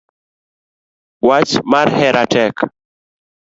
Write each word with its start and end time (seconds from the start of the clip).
Wach 1.27 1.51
mar 1.71 1.87
hera 1.99 2.23
tek 2.33 2.55